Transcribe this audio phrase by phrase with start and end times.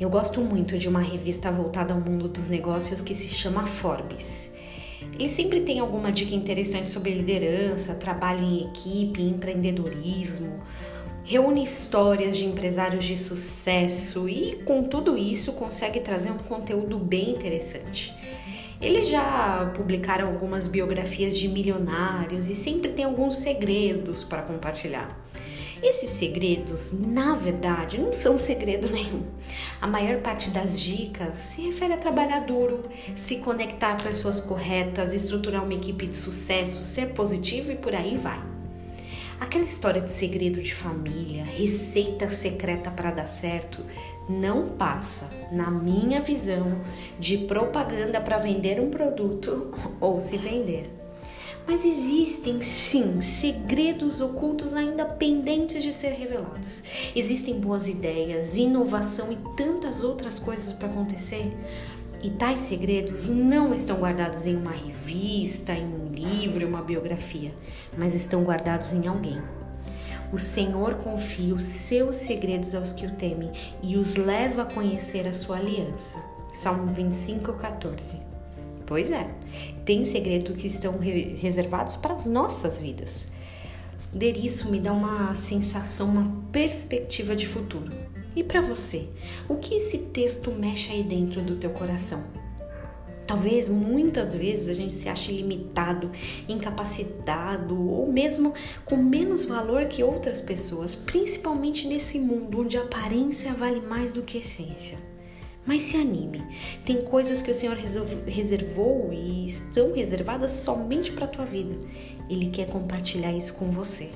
[0.00, 4.52] Eu gosto muito de uma revista voltada ao mundo dos negócios que se chama Forbes.
[5.18, 10.62] Ele sempre tem alguma dica interessante sobre liderança, trabalho em equipe, empreendedorismo.
[11.24, 17.30] Reúne histórias de empresários de sucesso e, com tudo isso, consegue trazer um conteúdo bem
[17.30, 18.14] interessante.
[18.80, 25.18] Eles já publicaram algumas biografias de milionários e sempre tem alguns segredos para compartilhar.
[25.82, 29.22] Esses segredos, na verdade, não são segredo nenhum.
[29.80, 32.84] A maior parte das dicas se refere a trabalhar duro,
[33.14, 38.16] se conectar a pessoas corretas, estruturar uma equipe de sucesso, ser positivo e por aí
[38.16, 38.40] vai.
[39.40, 43.84] Aquela história de segredo de família, receita secreta para dar certo,
[44.28, 46.80] não passa, na minha visão,
[47.20, 50.90] de propaganda para vender um produto ou se vender.
[51.68, 56.82] Mas existem sim segredos ocultos ainda pendentes de ser revelados.
[57.14, 61.54] Existem boas ideias, inovação e tantas outras coisas para acontecer.
[62.22, 67.52] E tais segredos não estão guardados em uma revista, em um livro, em uma biografia,
[67.98, 69.38] mas estão guardados em alguém.
[70.32, 75.28] O Senhor confia os seus segredos aos que o temem e os leva a conhecer
[75.28, 76.18] a sua aliança.
[76.54, 78.37] Salmo 25, 14.
[78.88, 79.28] Pois é,
[79.84, 83.28] tem segredos que estão reservados para as nossas vidas.
[84.14, 87.92] Ler isso me dá uma sensação, uma perspectiva de futuro.
[88.34, 89.06] E para você,
[89.46, 92.24] o que esse texto mexe aí dentro do teu coração?
[93.26, 96.10] Talvez muitas vezes a gente se ache limitado,
[96.48, 98.54] incapacitado ou mesmo
[98.86, 104.22] com menos valor que outras pessoas, principalmente nesse mundo onde a aparência vale mais do
[104.22, 105.17] que a essência.
[105.66, 106.42] Mas se anime,
[106.84, 107.76] tem coisas que o Senhor
[108.26, 111.76] reservou e estão reservadas somente para a tua vida.
[112.28, 114.10] Ele quer compartilhar isso com você.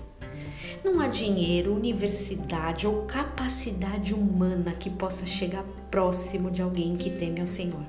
[0.84, 7.40] Não há dinheiro, universidade ou capacidade humana que possa chegar próximo de alguém que teme
[7.40, 7.84] ao Senhor.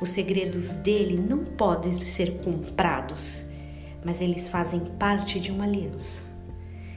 [0.00, 3.46] Os segredos dele não podem ser comprados,
[4.04, 6.22] mas eles fazem parte de uma aliança.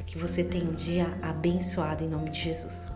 [0.07, 2.89] Que você tenha um dia abençoado em nome de Jesus.